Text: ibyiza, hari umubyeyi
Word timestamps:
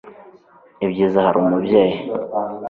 ibyiza, 0.85 1.17
hari 1.25 1.37
umubyeyi 1.43 1.95